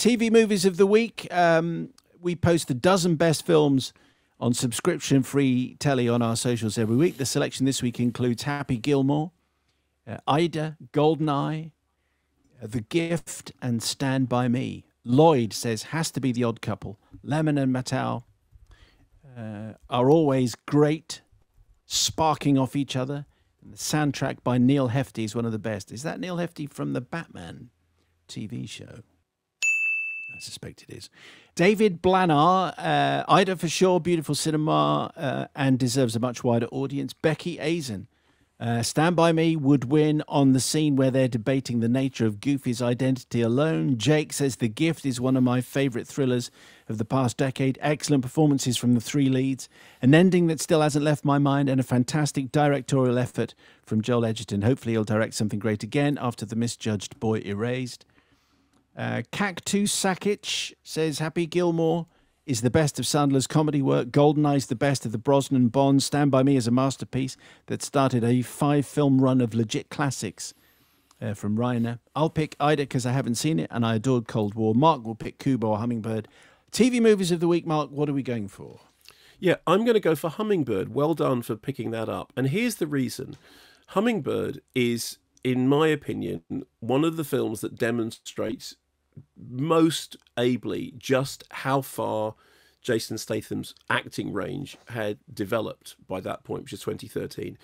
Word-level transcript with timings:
TV 0.00 0.32
movies 0.32 0.64
of 0.64 0.78
the 0.78 0.86
week. 0.86 1.28
Um, 1.30 1.90
we 2.22 2.34
post 2.34 2.70
a 2.70 2.74
dozen 2.74 3.16
best 3.16 3.44
films 3.44 3.92
on 4.40 4.54
subscription 4.54 5.22
free 5.22 5.76
telly 5.78 6.08
on 6.08 6.22
our 6.22 6.36
socials 6.36 6.78
every 6.78 6.96
week. 6.96 7.18
The 7.18 7.26
selection 7.26 7.66
this 7.66 7.82
week 7.82 8.00
includes 8.00 8.44
Happy 8.44 8.78
Gilmore, 8.78 9.30
uh, 10.06 10.16
Ida, 10.26 10.78
Goldeneye, 10.94 11.72
uh, 12.62 12.66
The 12.66 12.80
Gift, 12.80 13.52
and 13.60 13.82
Stand 13.82 14.30
By 14.30 14.48
Me. 14.48 14.86
Lloyd 15.04 15.52
says 15.52 15.82
has 15.82 16.10
to 16.12 16.20
be 16.20 16.32
The 16.32 16.44
Odd 16.44 16.62
Couple. 16.62 16.98
Lemmon 17.22 17.62
and 17.62 17.70
Matthau 17.70 18.22
uh, 19.36 19.74
are 19.90 20.10
always 20.10 20.54
great, 20.54 21.20
sparking 21.84 22.56
off 22.56 22.74
each 22.74 22.96
other. 22.96 23.26
And 23.62 23.74
the 23.74 23.76
soundtrack 23.76 24.42
by 24.42 24.56
Neal 24.56 24.88
Hefti 24.88 25.24
is 25.24 25.34
one 25.34 25.44
of 25.44 25.52
the 25.52 25.58
best. 25.58 25.92
Is 25.92 26.04
that 26.04 26.20
Neal 26.20 26.38
Hefti 26.38 26.72
from 26.72 26.94
the 26.94 27.02
Batman 27.02 27.68
TV 28.28 28.66
show? 28.66 29.02
Suspect 30.40 30.82
it 30.82 30.90
is. 30.90 31.10
David 31.54 32.02
Blanar, 32.02 32.74
uh, 32.78 33.24
Ida 33.28 33.56
for 33.56 33.68
sure, 33.68 34.00
beautiful 34.00 34.34
cinema 34.34 35.12
uh, 35.16 35.46
and 35.54 35.78
deserves 35.78 36.16
a 36.16 36.20
much 36.20 36.42
wider 36.42 36.66
audience. 36.66 37.12
Becky 37.12 37.58
Azen, 37.58 38.06
uh, 38.60 38.82
Stand 38.82 39.16
By 39.16 39.32
Me 39.32 39.56
would 39.56 39.90
win 39.90 40.22
on 40.28 40.52
the 40.52 40.60
scene 40.60 40.94
where 40.94 41.10
they're 41.10 41.28
debating 41.28 41.80
the 41.80 41.88
nature 41.88 42.26
of 42.26 42.40
Goofy's 42.40 42.82
identity 42.82 43.40
alone. 43.40 43.96
Jake 43.96 44.34
says 44.34 44.56
The 44.56 44.68
Gift 44.68 45.06
is 45.06 45.18
one 45.18 45.34
of 45.34 45.42
my 45.42 45.62
favourite 45.62 46.06
thrillers 46.06 46.50
of 46.86 46.98
the 46.98 47.06
past 47.06 47.38
decade. 47.38 47.78
Excellent 47.80 48.22
performances 48.22 48.76
from 48.76 48.92
the 48.92 49.00
three 49.00 49.30
leads, 49.30 49.70
an 50.02 50.14
ending 50.14 50.46
that 50.48 50.60
still 50.60 50.82
hasn't 50.82 51.04
left 51.04 51.24
my 51.24 51.38
mind, 51.38 51.70
and 51.70 51.80
a 51.80 51.84
fantastic 51.84 52.52
directorial 52.52 53.16
effort 53.16 53.54
from 53.82 54.02
Joel 54.02 54.26
Edgerton. 54.26 54.60
Hopefully, 54.60 54.92
he'll 54.92 55.04
direct 55.04 55.32
something 55.32 55.58
great 55.58 55.82
again 55.82 56.18
after 56.20 56.44
The 56.44 56.56
Misjudged 56.56 57.18
Boy 57.18 57.38
Erased. 57.38 58.04
Uh, 58.96 59.22
Cactus 59.30 59.94
Sakic 59.94 60.74
says 60.82 61.18
Happy 61.18 61.46
Gilmore 61.46 62.06
is 62.46 62.62
the 62.62 62.70
best 62.70 62.98
of 62.98 63.04
Sandler's 63.04 63.46
comedy 63.46 63.80
work. 63.80 64.08
Goldeneye 64.08 64.56
is 64.56 64.66
the 64.66 64.74
best 64.74 65.06
of 65.06 65.12
the 65.12 65.18
Brosnan 65.18 65.68
Bonds. 65.68 66.04
Stand 66.04 66.30
By 66.30 66.42
Me 66.42 66.56
is 66.56 66.66
a 66.66 66.72
masterpiece 66.72 67.36
that 67.66 67.82
started 67.82 68.24
a 68.24 68.42
five 68.42 68.84
film 68.86 69.20
run 69.20 69.40
of 69.40 69.54
legit 69.54 69.88
classics 69.88 70.52
uh, 71.22 71.34
from 71.34 71.56
Reiner. 71.56 71.98
I'll 72.16 72.30
pick 72.30 72.56
Ida 72.58 72.82
because 72.82 73.06
I 73.06 73.12
haven't 73.12 73.36
seen 73.36 73.60
it 73.60 73.68
and 73.70 73.86
I 73.86 73.94
adored 73.94 74.26
Cold 74.26 74.54
War. 74.54 74.74
Mark 74.74 75.04
will 75.04 75.14
pick 75.14 75.38
Kubo 75.38 75.68
or 75.68 75.78
Hummingbird. 75.78 76.26
TV 76.72 77.00
movies 77.00 77.30
of 77.30 77.40
the 77.40 77.48
week, 77.48 77.66
Mark, 77.66 77.90
what 77.90 78.08
are 78.08 78.12
we 78.12 78.22
going 78.22 78.48
for? 78.48 78.80
Yeah, 79.38 79.56
I'm 79.66 79.84
going 79.84 79.94
to 79.94 80.00
go 80.00 80.14
for 80.14 80.28
Hummingbird. 80.28 80.94
Well 80.94 81.14
done 81.14 81.42
for 81.42 81.56
picking 81.56 81.90
that 81.92 82.08
up. 82.08 82.32
And 82.36 82.48
here's 82.48 82.76
the 82.76 82.86
reason 82.86 83.36
Hummingbird 83.88 84.60
is, 84.74 85.18
in 85.42 85.68
my 85.68 85.88
opinion, 85.88 86.42
one 86.80 87.04
of 87.04 87.16
the 87.16 87.24
films 87.24 87.60
that 87.60 87.78
demonstrates 87.78 88.76
most 89.36 90.16
ably 90.38 90.94
just 90.96 91.44
how 91.50 91.80
far 91.80 92.34
Jason 92.80 93.18
Statham's 93.18 93.74
acting 93.88 94.32
range 94.32 94.76
had 94.88 95.18
developed 95.32 95.96
by 96.06 96.20
that 96.20 96.44
point, 96.44 96.64
which 96.64 96.72
is 96.72 96.80
2013. 96.80 97.58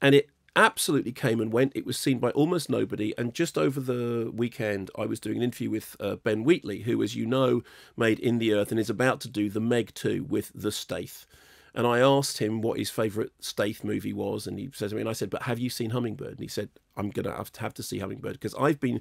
And 0.00 0.14
it 0.14 0.30
absolutely 0.56 1.12
came 1.12 1.40
and 1.40 1.52
went. 1.52 1.72
It 1.74 1.86
was 1.86 1.98
seen 1.98 2.18
by 2.18 2.30
almost 2.30 2.70
nobody. 2.70 3.14
And 3.16 3.34
just 3.34 3.56
over 3.56 3.80
the 3.80 4.30
weekend, 4.34 4.90
I 4.98 5.06
was 5.06 5.20
doing 5.20 5.38
an 5.38 5.42
interview 5.42 5.70
with 5.70 5.96
uh, 6.00 6.16
Ben 6.16 6.44
Wheatley, 6.44 6.80
who, 6.80 7.02
as 7.02 7.14
you 7.14 7.26
know, 7.26 7.62
made 7.96 8.18
In 8.18 8.38
the 8.38 8.54
Earth 8.54 8.70
and 8.70 8.80
is 8.80 8.90
about 8.90 9.20
to 9.22 9.28
do 9.28 9.48
The 9.48 9.60
Meg 9.60 9.94
2 9.94 10.24
with 10.24 10.52
The 10.54 10.72
Stath. 10.72 11.26
And 11.74 11.86
I 11.86 12.00
asked 12.00 12.38
him 12.38 12.60
what 12.60 12.78
his 12.78 12.90
favourite 12.90 13.30
Stath 13.40 13.82
movie 13.82 14.12
was, 14.12 14.46
and 14.46 14.58
he 14.58 14.70
says 14.74 14.90
to 14.90 14.96
me, 14.96 15.00
and 15.00 15.08
I 15.08 15.14
said, 15.14 15.30
"But 15.30 15.44
have 15.44 15.58
you 15.58 15.70
seen 15.70 15.90
Hummingbird?" 15.90 16.32
And 16.32 16.40
he 16.40 16.48
said, 16.48 16.68
"I'm 16.96 17.10
gonna 17.10 17.34
have 17.34 17.50
to 17.52 17.60
have 17.60 17.74
to 17.74 17.82
see 17.82 17.98
Hummingbird 17.98 18.34
because 18.34 18.54
I've 18.56 18.78
been 18.78 19.00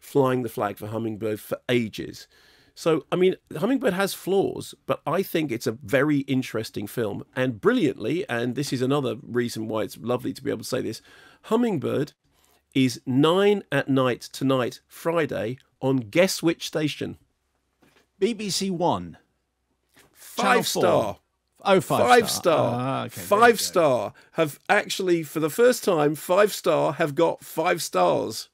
flying 0.00 0.42
the 0.42 0.48
flag 0.48 0.78
for 0.78 0.86
Hummingbird 0.86 1.40
for 1.40 1.58
ages." 1.68 2.28
So, 2.74 3.06
I 3.12 3.16
mean, 3.16 3.36
Hummingbird 3.54 3.92
has 3.92 4.14
flaws, 4.14 4.74
but 4.86 5.02
I 5.06 5.22
think 5.22 5.52
it's 5.52 5.66
a 5.66 5.72
very 5.72 6.20
interesting 6.20 6.86
film. 6.86 7.24
And 7.36 7.60
brilliantly, 7.60 8.26
and 8.28 8.54
this 8.54 8.72
is 8.72 8.80
another 8.80 9.16
reason 9.20 9.68
why 9.68 9.82
it's 9.82 9.98
lovely 9.98 10.32
to 10.32 10.42
be 10.42 10.50
able 10.50 10.62
to 10.62 10.64
say 10.64 10.80
this 10.80 11.02
Hummingbird 11.42 12.12
is 12.74 13.02
nine 13.04 13.62
at 13.70 13.88
night 13.88 14.22
tonight, 14.22 14.80
Friday, 14.86 15.58
on 15.80 15.96
guess 15.96 16.42
which 16.42 16.66
station? 16.66 17.18
BBC 18.20 18.70
One. 18.70 19.18
Five 20.12 20.66
star. 20.66 21.18
Oh, 21.64 21.80
five, 21.80 22.06
five 22.06 22.30
star. 22.30 22.70
star. 22.70 22.74
Ah, 22.74 23.04
okay, 23.04 23.20
five 23.20 23.60
star 23.60 24.12
have 24.32 24.58
actually, 24.68 25.22
for 25.22 25.40
the 25.40 25.50
first 25.50 25.84
time, 25.84 26.14
five 26.14 26.52
star 26.52 26.94
have 26.94 27.14
got 27.14 27.44
five 27.44 27.82
stars. 27.82 28.48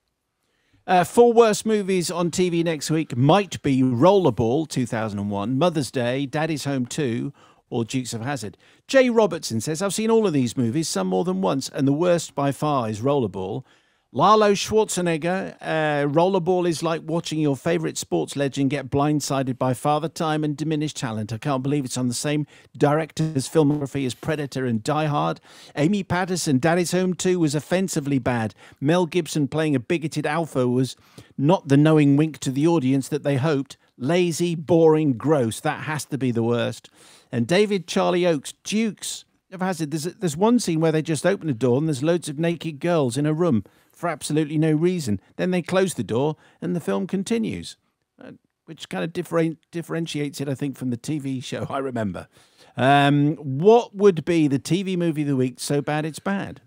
Uh, 0.87 1.05
four 1.05 1.35
worst 1.35 1.67
movies 1.67 2.11
on 2.11 2.31
TV 2.31 2.65
next 2.65 2.91
week 2.91 3.15
might 3.15 3.61
be 3.63 3.83
Rollerball 3.83 4.67
2001, 4.69 5.59
Mother's 5.59 5.91
Day, 5.91 6.25
Daddy's 6.25 6.65
Home 6.65 6.87
2, 6.87 7.31
or 7.69 7.85
Dukes 7.85 8.15
of 8.15 8.23
Hazzard. 8.23 8.57
Jay 8.87 9.11
Robertson 9.11 9.61
says, 9.61 9.83
I've 9.83 9.93
seen 9.93 10.11
all 10.11 10.27
of 10.27 10.33
these 10.33 10.57
movies, 10.57 10.89
some 10.89 11.09
more 11.09 11.25
than 11.25 11.43
once, 11.43 11.69
and 11.69 11.87
the 11.87 11.93
worst 11.93 12.35
by 12.35 12.53
far 12.53 12.89
is 12.89 13.03
Rollerball. 13.03 13.65
Lalo 14.11 14.53
Schwarzenegger, 14.53 15.55
uh, 15.61 16.09
Rollerball 16.09 16.67
is 16.67 16.83
like 16.83 17.03
watching 17.05 17.41
your 17.41 17.55
favourite 17.55 17.99
sports 17.99 18.37
legend 18.37 18.71
get 18.71 18.89
blindsided 18.89 19.59
by 19.59 19.75
father 19.75 20.09
time 20.09 20.45
and 20.45 20.57
diminished 20.57 20.97
talent. 20.97 21.31
I 21.31 21.37
can't 21.37 21.63
believe 21.63 21.85
it's 21.85 21.99
on 21.99 22.09
the 22.09 22.15
same 22.15 22.47
director's 22.75 23.47
filmography 23.47 24.07
as 24.07 24.15
Predator 24.15 24.65
and 24.65 24.83
Die 24.83 25.05
Hard. 25.05 25.43
Amy 25.77 26.03
Patterson, 26.03 26.59
Daddy's 26.59 26.93
Home 26.93 27.13
2 27.13 27.39
was 27.39 27.55
offensively 27.55 28.19
bad. 28.19 28.55
Mel 28.81 29.05
Gibson 29.05 29.47
playing 29.47 29.77
a 29.77 29.81
bigoted 29.81 30.25
alpha 30.25 30.67
was 30.67 30.97
not 31.37 31.69
the 31.69 31.77
knowing 31.77 32.17
wink 32.17 32.39
to 32.39 32.51
the 32.51 32.67
audience 32.67 33.09
that 33.09 33.25
they 33.25 33.37
hoped. 33.37 33.77
Lazy, 33.99 34.55
boring, 34.55 35.19
gross. 35.19 35.61
That 35.61 35.83
has 35.83 36.07
to 36.07 36.17
be 36.17 36.31
the 36.31 36.43
worst. 36.43 36.89
And 37.31 37.47
David 37.47 37.87
Charlie 37.87 38.27
Oakes, 38.27 38.55
Dukes 38.65 39.27
of 39.53 39.61
Hazzard. 39.61 39.91
There's, 39.91 40.05
there's 40.05 40.37
one 40.37 40.61
scene 40.61 40.81
where 40.81 40.93
they 40.93 41.03
just 41.03 41.27
open 41.27 41.51
a 41.51 41.55
door 41.55 41.77
and 41.77 41.87
there's 41.87 42.03
loads 42.03 42.31
of 42.31 42.39
naked 42.39 42.81
girls 42.81 43.19
in 43.19 43.27
a 43.27 43.35
room 43.35 43.65
for 43.99 44.09
absolutely 44.09 44.59
no 44.59 44.73
reason. 44.73 45.21
Then 45.37 45.51
they 45.51 45.61
close 45.61 45.95
the 45.95 46.05
door 46.05 46.37
and 46.63 46.75
the 46.75 46.81
film 46.81 47.09
continues, 47.09 47.77
uh, 48.23 48.33
which 48.65 48.89
kind 48.89 49.03
of 49.03 49.13
different, 49.13 49.59
differentiates 49.73 50.41
it, 50.41 50.49
I 50.49 50.55
think, 50.55 50.77
from 50.77 50.91
the 50.91 50.97
TV 50.97 51.43
show 51.43 51.67
I 51.71 51.79
remember. 51.79 52.29
Um, 52.77 53.35
what 53.37 53.97
would 53.97 54.25
be 54.25 54.47
the 54.47 54.61
TV 54.61 54.97
movie 54.97 55.23
of 55.23 55.29
the 55.29 55.37
week 55.37 55.59
so 55.59 55.83
bad 55.83 56.07
it's 56.07 56.21
bad? 56.21 56.61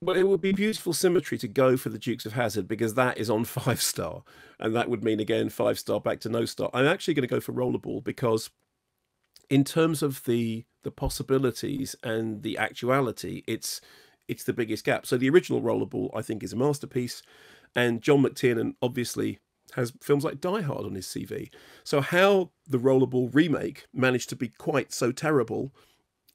Well, 0.00 0.16
it 0.16 0.26
would 0.26 0.40
be 0.40 0.52
beautiful 0.52 0.94
symmetry 0.94 1.36
to 1.38 1.48
go 1.48 1.76
for 1.76 1.90
the 1.90 1.98
Dukes 1.98 2.24
of 2.24 2.32
Hazzard 2.32 2.66
because 2.66 2.94
that 2.94 3.18
is 3.18 3.28
on 3.28 3.44
five 3.44 3.82
star, 3.82 4.22
and 4.58 4.74
that 4.74 4.88
would 4.88 5.04
mean 5.04 5.20
again 5.20 5.50
five 5.50 5.78
star 5.78 6.00
back 6.00 6.20
to 6.20 6.30
no 6.30 6.46
star. 6.46 6.70
I'm 6.72 6.86
actually 6.86 7.14
going 7.14 7.28
to 7.28 7.34
go 7.34 7.40
for 7.40 7.52
Rollerball 7.52 8.02
because, 8.02 8.50
in 9.50 9.62
terms 9.62 10.02
of 10.02 10.24
the 10.24 10.64
the 10.84 10.90
possibilities 10.90 11.96
and 12.02 12.42
the 12.42 12.58
actuality, 12.58 13.42
it's 13.46 13.80
it's 14.28 14.44
the 14.44 14.52
biggest 14.52 14.84
gap. 14.84 15.06
So 15.06 15.16
the 15.16 15.30
original 15.30 15.62
Rollerball, 15.62 16.10
I 16.14 16.22
think, 16.22 16.42
is 16.42 16.52
a 16.52 16.56
masterpiece, 16.56 17.22
and 17.74 18.02
John 18.02 18.22
McTiernan 18.22 18.74
obviously 18.80 19.38
has 19.72 19.92
films 20.02 20.24
like 20.24 20.40
Die 20.40 20.62
Hard 20.62 20.84
on 20.84 20.94
his 20.94 21.06
CV. 21.06 21.50
So 21.82 22.00
how 22.00 22.50
the 22.66 22.78
Rollerball 22.78 23.34
remake 23.34 23.86
managed 23.92 24.28
to 24.30 24.36
be 24.36 24.48
quite 24.48 24.92
so 24.92 25.10
terrible 25.12 25.72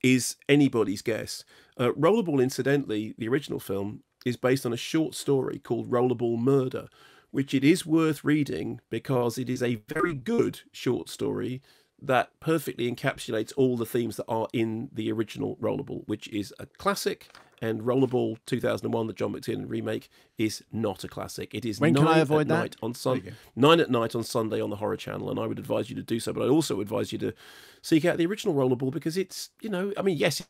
is 0.04 0.36
anybody's 0.48 1.02
guess. 1.02 1.44
Uh, 1.78 1.92
Rollerball, 1.92 2.42
incidentally, 2.42 3.16
the 3.18 3.28
original 3.28 3.60
film 3.60 4.04
is 4.26 4.38
based 4.38 4.66
on 4.66 4.74
a 4.74 4.78
short 4.78 5.16
story 5.16 5.60
called 5.60 5.90
Rollerball 5.90 6.38
Murder, 6.38 6.90
which 7.32 7.54
it 7.54 7.64
is 7.64 7.86
worth 7.86 8.24
reading 8.24 8.82
because 8.90 9.38
it 9.38 9.50
is 9.50 9.62
a 9.62 9.82
very 9.88 10.14
good 10.14 10.62
short 10.72 11.10
story 11.10 11.62
that 12.02 12.40
perfectly 12.40 12.92
encapsulates 12.92 13.52
all 13.58 13.78
the 13.78 13.86
themes 13.86 14.18
that 14.18 14.26
are 14.28 14.48
in 14.54 14.90
the 14.94 15.12
original 15.12 15.58
Rollerball, 15.58 16.08
which 16.08 16.28
is 16.30 16.54
a 16.60 16.66
classic. 16.66 17.30
And 17.62 17.82
Rollerball 17.82 18.38
2001, 18.46 19.08
the 19.08 19.14
John 19.14 19.34
McTiernan 19.34 19.66
remake, 19.68 20.10
is 20.38 20.64
not 20.72 21.04
a 21.04 21.10
classic. 21.10 21.54
It 21.54 21.66
is 21.66 21.78
when 21.80 21.92
nine 21.92 22.06
can 22.06 22.14
I 22.14 22.20
avoid 22.20 22.42
at 22.42 22.48
that? 22.48 22.60
night 22.60 22.76
on 22.82 22.94
Sun- 22.94 23.36
nine 23.54 23.82
at 23.82 23.90
night 23.90 24.16
on 24.16 24.24
Sunday 24.24 24.62
on 24.62 24.70
the 24.70 24.78
Horror 24.78 24.96
Channel, 24.96 25.30
and 25.30 25.38
I 25.38 25.46
would 25.46 25.60
advise 25.60 25.90
you 25.90 25.96
to 25.98 26.02
do 26.02 26.22
so. 26.22 26.32
But 26.32 26.44
I 26.44 26.48
also 26.48 26.80
advise 26.80 27.12
you 27.12 27.18
to 27.20 27.34
seek 27.82 28.06
out 28.06 28.18
the 28.18 28.26
original 28.26 28.56
Rollerball 28.56 28.92
because 28.92 29.18
it's, 29.18 29.50
you 29.62 29.70
know, 29.70 29.92
I 29.98 30.04
mean, 30.04 30.18
yes, 30.18 30.42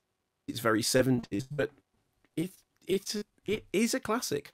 it's 0.47 0.59
very 0.59 0.83
70s, 0.83 1.47
but 1.49 1.71
it 2.35 2.51
it's 2.87 3.15
a, 3.15 3.23
it 3.45 3.65
is 3.73 3.95
a 3.95 3.99
classic. 3.99 4.51